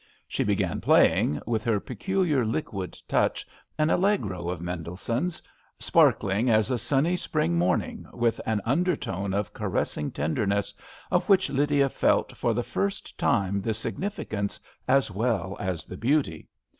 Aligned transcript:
She 0.27 0.43
began 0.43 0.81
playing, 0.81 1.43
with 1.45 1.63
her 1.63 1.79
peculiar 1.79 2.43
liquid 2.43 2.97
touchy 3.07 3.45
an 3.77 3.91
allegro 3.91 4.49
of 4.49 4.59
Mendels 4.59 4.99
sohn's, 5.01 5.43
sparkling 5.77 6.49
as 6.49 6.71
a 6.71 6.79
sunny 6.79 7.15
spring 7.15 7.55
morning, 7.55 8.07
with 8.11 8.41
an 8.47 8.61
under 8.65 8.95
tone 8.95 9.31
of 9.31 9.53
caressing 9.53 10.09
tenderness 10.09 10.73
of 11.11 11.29
which 11.29 11.51
Lydia 11.51 11.87
felt 11.87 12.35
for 12.35 12.55
the 12.55 12.63
first 12.63 13.15
time 13.19 13.61
the 13.61 13.75
significance 13.75 14.59
as 14.87 15.11
well 15.11 15.55
as 15.59 15.85
the 15.85 15.97
beauty. 15.97 16.49